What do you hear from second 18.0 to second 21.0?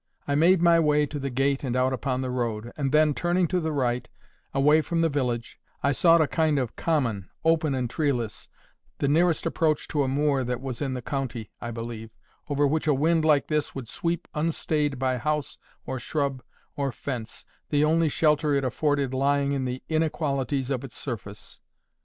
shelter it afforded lying in the inequalities of its